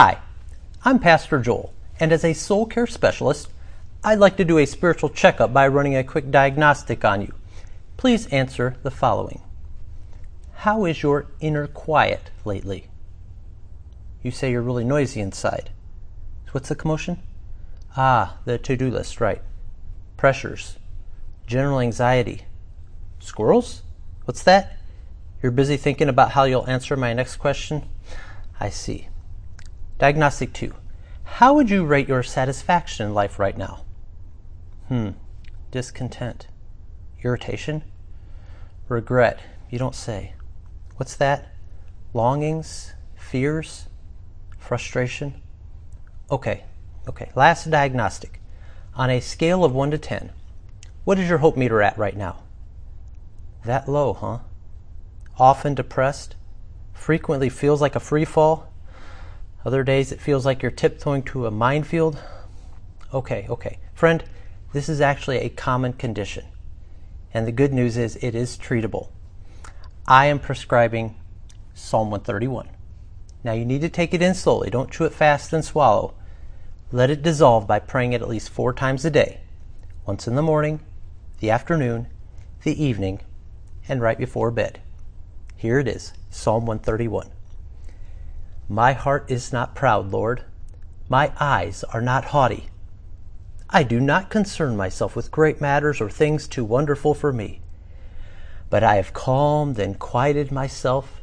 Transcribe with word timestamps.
Hi, 0.00 0.20
I'm 0.84 1.00
Pastor 1.00 1.40
Joel, 1.40 1.74
and 1.98 2.12
as 2.12 2.24
a 2.24 2.32
soul 2.32 2.66
care 2.66 2.86
specialist, 2.86 3.48
I'd 4.04 4.20
like 4.20 4.36
to 4.36 4.44
do 4.44 4.58
a 4.58 4.64
spiritual 4.64 5.08
checkup 5.08 5.52
by 5.52 5.66
running 5.66 5.96
a 5.96 6.04
quick 6.04 6.30
diagnostic 6.30 7.04
on 7.04 7.20
you. 7.20 7.34
Please 7.96 8.28
answer 8.28 8.76
the 8.84 8.92
following 8.92 9.40
How 10.58 10.84
is 10.84 11.02
your 11.02 11.26
inner 11.40 11.66
quiet 11.66 12.30
lately? 12.44 12.86
You 14.22 14.30
say 14.30 14.52
you're 14.52 14.62
really 14.62 14.84
noisy 14.84 15.20
inside. 15.20 15.70
What's 16.52 16.68
the 16.68 16.76
commotion? 16.76 17.18
Ah, 17.96 18.38
the 18.44 18.56
to 18.56 18.76
do 18.76 18.92
list, 18.92 19.20
right. 19.20 19.42
Pressures, 20.16 20.76
general 21.44 21.80
anxiety. 21.80 22.42
Squirrels? 23.18 23.82
What's 24.26 24.44
that? 24.44 24.78
You're 25.42 25.50
busy 25.50 25.76
thinking 25.76 26.08
about 26.08 26.30
how 26.30 26.44
you'll 26.44 26.70
answer 26.70 26.96
my 26.96 27.14
next 27.14 27.38
question? 27.38 27.88
I 28.60 28.70
see. 28.70 29.08
Diagnostic 29.98 30.52
2. 30.52 30.72
How 31.24 31.54
would 31.54 31.70
you 31.70 31.84
rate 31.84 32.08
your 32.08 32.22
satisfaction 32.22 33.06
in 33.06 33.14
life 33.14 33.38
right 33.38 33.58
now? 33.58 33.84
Hmm. 34.86 35.10
Discontent. 35.72 36.46
Irritation? 37.22 37.82
Regret. 38.88 39.40
You 39.70 39.78
don't 39.78 39.96
say. 39.96 40.34
What's 40.96 41.16
that? 41.16 41.52
Longings? 42.14 42.94
Fears? 43.16 43.86
Frustration? 44.56 45.42
Okay, 46.30 46.64
okay. 47.08 47.30
Last 47.34 47.68
diagnostic. 47.68 48.40
On 48.94 49.10
a 49.10 49.20
scale 49.20 49.64
of 49.64 49.72
1 49.72 49.90
to 49.90 49.98
10, 49.98 50.32
what 51.04 51.18
is 51.18 51.28
your 51.28 51.38
hope 51.38 51.56
meter 51.56 51.82
at 51.82 51.98
right 51.98 52.16
now? 52.16 52.42
That 53.64 53.88
low, 53.88 54.12
huh? 54.12 54.38
Often 55.38 55.74
depressed? 55.74 56.36
Frequently 56.92 57.48
feels 57.48 57.80
like 57.80 57.96
a 57.96 58.00
free 58.00 58.24
fall? 58.24 58.67
Other 59.64 59.82
days 59.82 60.12
it 60.12 60.20
feels 60.20 60.46
like 60.46 60.62
you're 60.62 60.70
tiptoeing 60.70 61.22
to 61.24 61.46
a 61.46 61.50
minefield? 61.50 62.18
Okay, 63.12 63.46
okay. 63.48 63.78
Friend, 63.94 64.22
this 64.72 64.88
is 64.88 65.00
actually 65.00 65.38
a 65.38 65.48
common 65.48 65.92
condition. 65.92 66.44
And 67.34 67.46
the 67.46 67.52
good 67.52 67.72
news 67.72 67.96
is 67.96 68.16
it 68.16 68.34
is 68.34 68.56
treatable. 68.56 69.08
I 70.06 70.26
am 70.26 70.38
prescribing 70.38 71.16
Psalm 71.74 72.10
131. 72.10 72.68
Now 73.44 73.52
you 73.52 73.64
need 73.64 73.80
to 73.82 73.88
take 73.88 74.14
it 74.14 74.22
in 74.22 74.34
slowly. 74.34 74.70
Don't 74.70 74.90
chew 74.90 75.04
it 75.04 75.12
fast 75.12 75.52
and 75.52 75.64
swallow. 75.64 76.14
Let 76.90 77.10
it 77.10 77.22
dissolve 77.22 77.66
by 77.66 77.78
praying 77.80 78.12
it 78.12 78.22
at 78.22 78.28
least 78.28 78.50
four 78.50 78.72
times 78.72 79.04
a 79.04 79.10
day 79.10 79.40
once 80.08 80.26
in 80.26 80.36
the 80.36 80.42
morning, 80.42 80.80
the 81.40 81.50
afternoon, 81.50 82.06
the 82.62 82.82
evening, 82.82 83.20
and 83.86 84.00
right 84.00 84.16
before 84.16 84.50
bed. 84.50 84.80
Here 85.54 85.78
it 85.78 85.86
is 85.86 86.14
Psalm 86.30 86.64
131. 86.64 87.30
My 88.70 88.92
heart 88.92 89.30
is 89.30 89.50
not 89.50 89.74
proud, 89.74 90.12
Lord. 90.12 90.42
My 91.08 91.32
eyes 91.40 91.84
are 91.84 92.02
not 92.02 92.26
haughty. 92.26 92.68
I 93.70 93.82
do 93.82 93.98
not 93.98 94.28
concern 94.28 94.76
myself 94.76 95.16
with 95.16 95.30
great 95.30 95.58
matters 95.58 96.02
or 96.02 96.10
things 96.10 96.46
too 96.46 96.66
wonderful 96.66 97.14
for 97.14 97.32
me. 97.32 97.60
But 98.68 98.84
I 98.84 98.96
have 98.96 99.14
calmed 99.14 99.78
and 99.78 99.98
quieted 99.98 100.52
myself. 100.52 101.22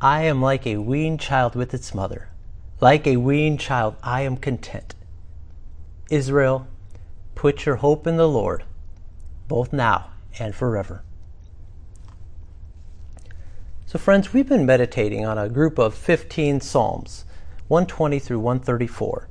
I 0.00 0.22
am 0.22 0.40
like 0.40 0.66
a 0.66 0.78
weaned 0.78 1.20
child 1.20 1.54
with 1.54 1.74
its 1.74 1.94
mother. 1.94 2.30
Like 2.80 3.06
a 3.06 3.18
weaned 3.18 3.60
child, 3.60 3.96
I 4.02 4.22
am 4.22 4.38
content. 4.38 4.94
Israel, 6.10 6.68
put 7.34 7.66
your 7.66 7.76
hope 7.76 8.06
in 8.06 8.16
the 8.16 8.28
Lord, 8.28 8.64
both 9.46 9.74
now 9.74 10.12
and 10.38 10.54
forever. 10.54 11.02
So, 13.88 13.98
friends, 13.98 14.34
we've 14.34 14.46
been 14.46 14.66
meditating 14.66 15.24
on 15.24 15.38
a 15.38 15.48
group 15.48 15.78
of 15.78 15.94
15 15.94 16.60
Psalms, 16.60 17.24
120 17.68 18.18
through 18.18 18.40
134. 18.40 19.28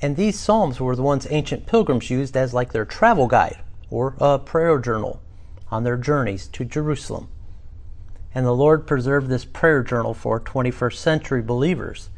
And 0.00 0.16
these 0.16 0.40
Psalms 0.40 0.80
were 0.80 0.96
the 0.96 1.02
ones 1.02 1.26
ancient 1.28 1.66
pilgrims 1.66 2.08
used 2.08 2.34
as 2.34 2.54
like 2.54 2.72
their 2.72 2.86
travel 2.86 3.26
guide 3.26 3.58
or 3.90 4.16
a 4.18 4.38
prayer 4.38 4.78
journal 4.78 5.20
on 5.70 5.84
their 5.84 5.98
journeys 5.98 6.46
to 6.46 6.64
Jerusalem. 6.64 7.28
And 8.34 8.46
the 8.46 8.54
Lord 8.54 8.86
preserved 8.86 9.28
this 9.28 9.44
prayer 9.44 9.82
journal 9.82 10.14
for 10.14 10.40
21st 10.40 10.96
century 10.96 11.42
believers 11.42 12.08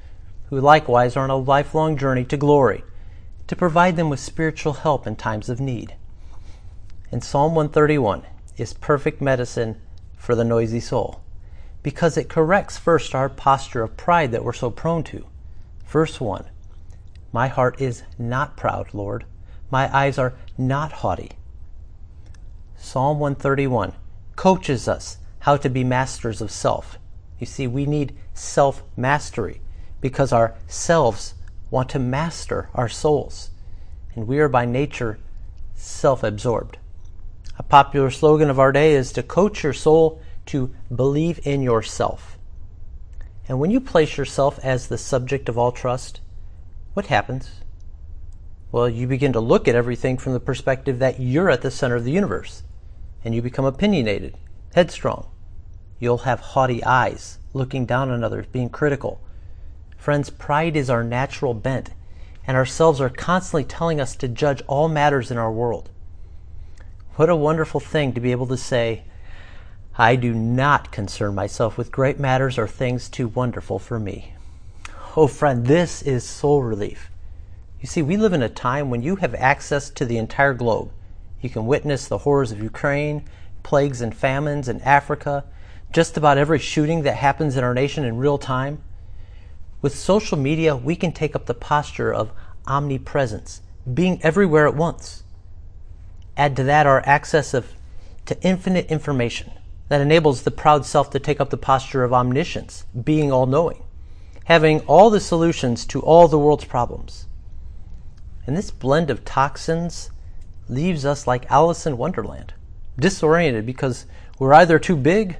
who 0.50 0.60
likewise 0.60 1.16
are 1.16 1.24
on 1.24 1.30
a 1.30 1.36
lifelong 1.36 1.96
journey 1.96 2.24
to 2.26 2.36
glory 2.36 2.84
to 3.48 3.56
provide 3.56 3.96
them 3.96 4.08
with 4.08 4.20
spiritual 4.20 4.74
help 4.74 5.04
in 5.04 5.16
times 5.16 5.48
of 5.48 5.58
need. 5.58 5.96
And 7.10 7.24
Psalm 7.24 7.56
131 7.56 8.22
is 8.56 8.72
perfect 8.72 9.20
medicine 9.20 9.80
for 10.16 10.36
the 10.36 10.44
noisy 10.44 10.78
soul 10.78 11.21
because 11.82 12.16
it 12.16 12.28
corrects 12.28 12.78
first 12.78 13.14
our 13.14 13.28
posture 13.28 13.82
of 13.82 13.96
pride 13.96 14.32
that 14.32 14.44
we're 14.44 14.52
so 14.52 14.70
prone 14.70 15.02
to. 15.04 15.26
Verse 15.86 16.20
1 16.20 16.44
My 17.32 17.48
heart 17.48 17.80
is 17.80 18.02
not 18.18 18.56
proud, 18.56 18.94
Lord. 18.94 19.24
My 19.70 19.94
eyes 19.96 20.18
are 20.18 20.34
not 20.56 20.92
haughty. 20.92 21.32
Psalm 22.76 23.18
131 23.18 23.94
coaches 24.36 24.88
us 24.88 25.18
how 25.40 25.56
to 25.56 25.68
be 25.68 25.84
masters 25.84 26.40
of 26.40 26.50
self. 26.50 26.98
You 27.38 27.46
see, 27.46 27.66
we 27.66 27.86
need 27.86 28.14
self 28.34 28.82
mastery 28.96 29.60
because 30.00 30.32
our 30.32 30.54
selves 30.66 31.34
want 31.70 31.88
to 31.88 31.98
master 31.98 32.68
our 32.74 32.88
souls, 32.88 33.50
and 34.14 34.26
we 34.26 34.38
are 34.38 34.48
by 34.48 34.64
nature 34.64 35.18
self 35.74 36.22
absorbed. 36.22 36.78
A 37.58 37.62
popular 37.62 38.10
slogan 38.10 38.50
of 38.50 38.58
our 38.58 38.72
day 38.72 38.92
is 38.94 39.12
to 39.12 39.22
coach 39.22 39.62
your 39.62 39.72
soul 39.72 40.20
to 40.46 40.74
believe 40.94 41.40
in 41.44 41.62
yourself. 41.62 42.38
And 43.48 43.58
when 43.58 43.70
you 43.70 43.80
place 43.80 44.16
yourself 44.16 44.58
as 44.62 44.86
the 44.86 44.98
subject 44.98 45.48
of 45.48 45.58
all 45.58 45.72
trust, 45.72 46.20
what 46.94 47.06
happens? 47.06 47.50
Well, 48.70 48.88
you 48.88 49.06
begin 49.06 49.32
to 49.34 49.40
look 49.40 49.68
at 49.68 49.74
everything 49.74 50.16
from 50.16 50.32
the 50.32 50.40
perspective 50.40 50.98
that 50.98 51.20
you're 51.20 51.50
at 51.50 51.62
the 51.62 51.70
center 51.70 51.96
of 51.96 52.04
the 52.04 52.12
universe, 52.12 52.62
and 53.24 53.34
you 53.34 53.42
become 53.42 53.64
opinionated, 53.64 54.36
headstrong. 54.74 55.28
You'll 55.98 56.18
have 56.18 56.40
haughty 56.40 56.82
eyes, 56.82 57.38
looking 57.52 57.84
down 57.84 58.10
on 58.10 58.24
others, 58.24 58.46
being 58.46 58.70
critical. 58.70 59.20
Friends, 59.96 60.30
pride 60.30 60.76
is 60.76 60.88
our 60.88 61.04
natural 61.04 61.54
bent, 61.54 61.90
and 62.46 62.56
ourselves 62.56 63.00
are 63.00 63.10
constantly 63.10 63.64
telling 63.64 64.00
us 64.00 64.16
to 64.16 64.28
judge 64.28 64.62
all 64.66 64.88
matters 64.88 65.30
in 65.30 65.38
our 65.38 65.52
world. 65.52 65.90
What 67.16 67.28
a 67.28 67.36
wonderful 67.36 67.78
thing 67.78 68.14
to 68.14 68.20
be 68.20 68.32
able 68.32 68.46
to 68.46 68.56
say, 68.56 69.04
I 69.98 70.16
do 70.16 70.32
not 70.32 70.90
concern 70.90 71.34
myself 71.34 71.76
with 71.76 71.92
great 71.92 72.18
matters 72.18 72.56
or 72.56 72.66
things 72.66 73.10
too 73.10 73.28
wonderful 73.28 73.78
for 73.78 74.00
me. 74.00 74.32
Oh, 75.14 75.26
friend, 75.26 75.66
this 75.66 76.00
is 76.00 76.24
soul 76.24 76.62
relief. 76.62 77.10
You 77.78 77.86
see, 77.86 78.00
we 78.00 78.16
live 78.16 78.32
in 78.32 78.42
a 78.42 78.48
time 78.48 78.88
when 78.88 79.02
you 79.02 79.16
have 79.16 79.34
access 79.34 79.90
to 79.90 80.06
the 80.06 80.16
entire 80.16 80.54
globe. 80.54 80.90
You 81.42 81.50
can 81.50 81.66
witness 81.66 82.08
the 82.08 82.18
horrors 82.18 82.52
of 82.52 82.62
Ukraine, 82.62 83.24
plagues 83.62 84.00
and 84.00 84.16
famines 84.16 84.66
in 84.66 84.80
Africa, 84.80 85.44
just 85.92 86.16
about 86.16 86.38
every 86.38 86.58
shooting 86.58 87.02
that 87.02 87.16
happens 87.16 87.58
in 87.58 87.64
our 87.64 87.74
nation 87.74 88.02
in 88.02 88.16
real 88.16 88.38
time. 88.38 88.82
With 89.82 89.94
social 89.94 90.38
media, 90.38 90.74
we 90.74 90.96
can 90.96 91.12
take 91.12 91.36
up 91.36 91.44
the 91.44 91.52
posture 91.52 92.14
of 92.14 92.32
omnipresence, 92.66 93.60
being 93.92 94.22
everywhere 94.22 94.66
at 94.66 94.74
once. 94.74 95.22
Add 96.34 96.56
to 96.56 96.64
that 96.64 96.86
our 96.86 97.02
access 97.04 97.52
of, 97.52 97.74
to 98.24 98.40
infinite 98.42 98.86
information 98.86 99.52
that 99.92 100.00
enables 100.00 100.40
the 100.40 100.50
proud 100.50 100.86
self 100.86 101.10
to 101.10 101.18
take 101.18 101.38
up 101.38 101.50
the 101.50 101.56
posture 101.58 102.02
of 102.02 102.14
omniscience, 102.14 102.86
being 103.04 103.30
all 103.30 103.44
knowing, 103.44 103.82
having 104.44 104.80
all 104.86 105.10
the 105.10 105.20
solutions 105.20 105.84
to 105.84 106.00
all 106.00 106.28
the 106.28 106.38
world's 106.38 106.64
problems. 106.64 107.26
And 108.46 108.56
this 108.56 108.70
blend 108.70 109.10
of 109.10 109.22
toxins 109.22 110.10
leaves 110.66 111.04
us 111.04 111.26
like 111.26 111.50
Alice 111.50 111.84
in 111.84 111.98
Wonderland, 111.98 112.54
disoriented 112.98 113.66
because 113.66 114.06
we're 114.38 114.54
either 114.54 114.78
too 114.78 114.96
big 114.96 115.36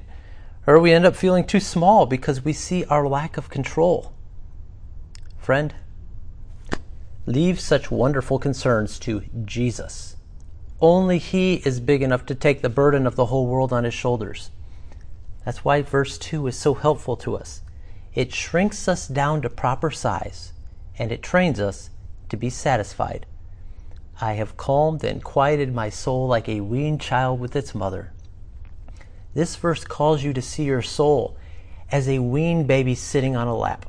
or 0.67 0.77
we 0.79 0.93
end 0.93 1.07
up 1.07 1.15
feeling 1.15 1.47
too 1.47 1.59
small 1.59 2.05
because 2.05 2.45
we 2.45 2.53
see 2.53 2.85
our 2.85 3.07
lack 3.07 3.37
of 3.37 3.49
control. 3.49 4.13
Friend, 5.39 5.73
leave 7.25 7.59
such 7.59 7.89
wonderful 7.89 8.37
concerns 8.37 8.99
to 8.99 9.23
Jesus 9.45 10.15
only 10.83 11.17
He 11.17 11.55
is 11.65 11.79
big 11.79 12.01
enough 12.01 12.25
to 12.25 12.35
take 12.35 12.61
the 12.61 12.69
burden 12.69 13.07
of 13.07 13.15
the 13.15 13.27
whole 13.27 13.47
world 13.47 13.71
on 13.71 13.85
His 13.85 13.93
shoulders. 13.93 14.51
That's 15.45 15.63
why 15.63 15.81
verse 15.81 16.17
2 16.17 16.45
is 16.47 16.57
so 16.57 16.73
helpful 16.73 17.15
to 17.17 17.37
us. 17.37 17.61
It 18.13 18.33
shrinks 18.33 18.87
us 18.89 19.07
down 19.07 19.41
to 19.41 19.49
proper 19.49 19.89
size, 19.89 20.51
and 20.99 21.09
it 21.09 21.23
trains 21.23 21.59
us 21.61 21.89
to 22.27 22.35
be 22.35 22.49
satisfied. 22.49 23.25
I 24.19 24.33
have 24.33 24.57
calmed 24.57 25.05
and 25.05 25.23
quieted 25.23 25.73
my 25.73 25.89
soul 25.89 26.27
like 26.27 26.49
a 26.49 26.61
weaned 26.61 26.99
child 26.99 27.39
with 27.39 27.55
its 27.55 27.73
mother. 27.73 28.11
This 29.33 29.55
verse 29.55 29.85
calls 29.85 30.21
you 30.21 30.33
to 30.33 30.41
see 30.41 30.65
your 30.65 30.81
soul 30.81 31.37
as 31.91 32.09
a 32.09 32.19
weaned 32.19 32.67
baby 32.67 32.93
sitting 32.93 33.37
on 33.37 33.47
a 33.47 33.55
lap, 33.55 33.85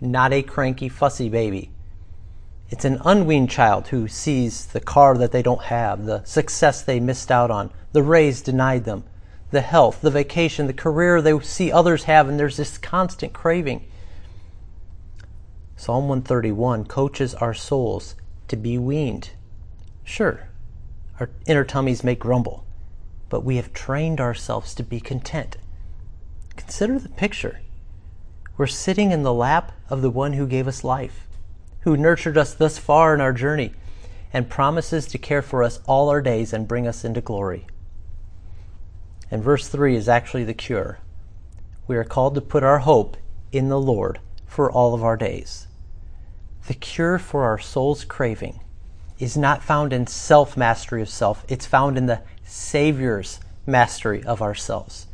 not 0.00 0.32
a 0.32 0.42
cranky, 0.42 0.88
fussy 0.88 1.28
baby 1.28 1.70
it's 2.70 2.84
an 2.84 3.00
unweaned 3.04 3.50
child 3.50 3.88
who 3.88 4.06
sees 4.06 4.66
the 4.66 4.80
car 4.80 5.18
that 5.18 5.32
they 5.32 5.42
don't 5.42 5.64
have, 5.64 6.04
the 6.06 6.22
success 6.24 6.82
they 6.82 7.00
missed 7.00 7.30
out 7.30 7.50
on, 7.50 7.70
the 7.92 8.02
raise 8.02 8.40
denied 8.40 8.84
them, 8.84 9.02
the 9.50 9.60
health, 9.60 10.00
the 10.00 10.10
vacation, 10.10 10.68
the 10.68 10.72
career 10.72 11.20
they 11.20 11.38
see 11.40 11.72
others 11.72 12.04
have, 12.04 12.28
and 12.28 12.38
there's 12.38 12.56
this 12.56 12.78
constant 12.78 13.32
craving. 13.32 13.84
Psalm 15.76 16.08
131 16.08 16.84
coaches 16.84 17.34
our 17.34 17.54
souls 17.54 18.14
to 18.46 18.56
be 18.56 18.78
weaned. 18.78 19.30
Sure, 20.04 20.48
our 21.18 21.30
inner 21.46 21.64
tummies 21.64 22.04
may 22.04 22.14
grumble, 22.14 22.64
but 23.28 23.44
we 23.44 23.56
have 23.56 23.72
trained 23.72 24.20
ourselves 24.20 24.74
to 24.76 24.84
be 24.84 25.00
content. 25.00 25.56
Consider 26.56 27.00
the 27.00 27.08
picture. 27.08 27.60
We're 28.56 28.68
sitting 28.68 29.10
in 29.10 29.22
the 29.22 29.34
lap 29.34 29.72
of 29.88 30.02
the 30.02 30.10
one 30.10 30.34
who 30.34 30.46
gave 30.46 30.68
us 30.68 30.84
life, 30.84 31.26
who 31.80 31.96
nurtured 31.96 32.36
us 32.36 32.54
thus 32.54 32.78
far 32.78 33.14
in 33.14 33.20
our 33.20 33.32
journey, 33.32 33.72
and 34.32 34.48
promises 34.48 35.06
to 35.06 35.18
care 35.18 35.42
for 35.42 35.62
us 35.62 35.80
all 35.86 36.08
our 36.08 36.20
days 36.20 36.52
and 36.52 36.68
bring 36.68 36.86
us 36.86 37.04
into 37.04 37.20
glory. 37.20 37.66
And 39.30 39.42
verse 39.42 39.68
3 39.68 39.96
is 39.96 40.08
actually 40.08 40.44
the 40.44 40.54
cure. 40.54 40.98
We 41.86 41.96
are 41.96 42.04
called 42.04 42.34
to 42.36 42.40
put 42.40 42.62
our 42.62 42.80
hope 42.80 43.16
in 43.52 43.68
the 43.68 43.80
Lord 43.80 44.20
for 44.46 44.70
all 44.70 44.94
of 44.94 45.02
our 45.02 45.16
days. 45.16 45.66
The 46.66 46.74
cure 46.74 47.18
for 47.18 47.44
our 47.44 47.58
soul's 47.58 48.04
craving 48.04 48.60
is 49.18 49.36
not 49.36 49.62
found 49.62 49.92
in 49.92 50.06
self 50.06 50.56
mastery 50.56 51.02
of 51.02 51.08
self, 51.08 51.44
it's 51.48 51.66
found 51.66 51.98
in 51.98 52.06
the 52.06 52.22
Savior's 52.44 53.40
mastery 53.66 54.22
of 54.24 54.42
ourselves. 54.42 55.06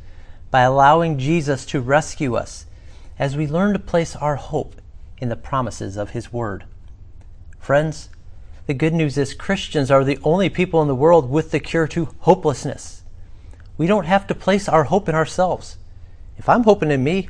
By 0.51 0.63
allowing 0.63 1.19
Jesus 1.19 1.67
to 1.67 1.81
rescue 1.81 2.35
us 2.35 2.67
as 3.19 3.37
we 3.37 3.47
learn 3.47 3.73
to 3.73 3.79
place 3.79 4.15
our 4.17 4.37
hope 4.37 4.81
in 5.19 5.29
the 5.29 5.37
promises 5.37 5.97
of 5.97 6.11
His 6.11 6.33
Word. 6.33 6.65
Friends, 7.59 8.09
the 8.67 8.75
good 8.75 8.95
news 8.95 9.17
is 9.17 9.35
Christians 9.35 9.91
are 9.91 10.05
the 10.05 10.19
only 10.23 10.49
people 10.49 10.83
in 10.83 10.89
the 10.89 10.95
world 10.95 11.31
with 11.31 11.51
the 11.51 11.61
cure 11.61 11.87
to 11.89 12.09
hopelessness. 12.21 13.03
We 13.79 13.87
don't 13.87 14.07
have 14.07 14.27
to 14.27 14.35
place 14.35 14.69
our 14.69 14.85
hope 14.85 15.09
in 15.09 15.15
ourselves. 15.15 15.79
If 16.37 16.49
I'm 16.49 16.65
hoping 16.65 16.91
in 16.91 17.05
me, 17.05 17.29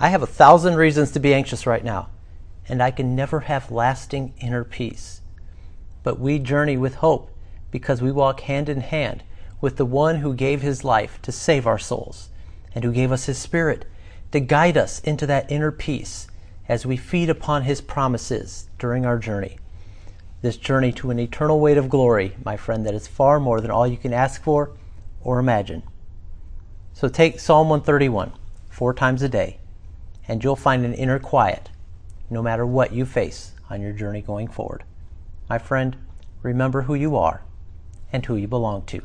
I 0.00 0.08
have 0.08 0.22
a 0.22 0.26
thousand 0.26 0.76
reasons 0.76 1.10
to 1.12 1.20
be 1.20 1.34
anxious 1.34 1.66
right 1.66 1.84
now, 1.84 2.08
and 2.68 2.82
I 2.82 2.90
can 2.90 3.14
never 3.14 3.40
have 3.40 3.70
lasting 3.70 4.34
inner 4.40 4.64
peace. 4.64 5.20
But 6.02 6.18
we 6.18 6.38
journey 6.38 6.76
with 6.76 6.96
hope 6.96 7.30
because 7.70 8.00
we 8.00 8.12
walk 8.12 8.40
hand 8.40 8.68
in 8.68 8.80
hand 8.80 9.24
with 9.60 9.76
the 9.76 9.84
one 9.84 10.16
who 10.16 10.34
gave 10.34 10.62
his 10.62 10.84
life 10.84 11.20
to 11.22 11.32
save 11.32 11.66
our 11.66 11.78
souls 11.78 12.30
and 12.74 12.84
who 12.84 12.92
gave 12.92 13.12
us 13.12 13.26
his 13.26 13.38
spirit 13.38 13.84
to 14.32 14.40
guide 14.40 14.76
us 14.76 15.00
into 15.00 15.26
that 15.26 15.50
inner 15.50 15.72
peace 15.72 16.28
as 16.68 16.84
we 16.84 16.96
feed 16.96 17.30
upon 17.30 17.62
his 17.62 17.80
promises 17.80 18.68
during 18.78 19.06
our 19.06 19.18
journey. 19.18 19.58
This 20.42 20.56
journey 20.56 20.92
to 20.92 21.10
an 21.10 21.18
eternal 21.18 21.58
weight 21.58 21.78
of 21.78 21.88
glory, 21.88 22.36
my 22.44 22.56
friend, 22.56 22.86
that 22.86 22.94
is 22.94 23.08
far 23.08 23.40
more 23.40 23.60
than 23.60 23.70
all 23.70 23.86
you 23.86 23.96
can 23.96 24.12
ask 24.12 24.42
for 24.42 24.76
or 25.20 25.38
imagine. 25.38 25.82
So 26.92 27.08
take 27.08 27.40
Psalm 27.40 27.68
131 27.68 28.32
four 28.68 28.94
times 28.94 29.22
a 29.22 29.28
day, 29.28 29.58
and 30.28 30.44
you'll 30.44 30.56
find 30.56 30.84
an 30.84 30.94
inner 30.94 31.18
quiet 31.18 31.70
no 32.30 32.42
matter 32.42 32.66
what 32.66 32.92
you 32.92 33.04
face 33.04 33.52
on 33.70 33.80
your 33.80 33.92
journey 33.92 34.20
going 34.20 34.48
forward. 34.48 34.84
My 35.48 35.58
friend, 35.58 35.96
remember 36.42 36.82
who 36.82 36.94
you 36.94 37.16
are 37.16 37.42
and 38.12 38.24
who 38.26 38.36
you 38.36 38.46
belong 38.46 38.82
to. 38.86 39.02